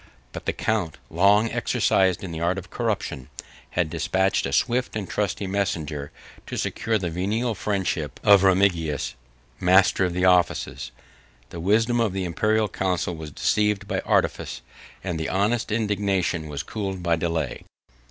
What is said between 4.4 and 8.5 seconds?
a swift and trusty messenger to secure the venal friendship of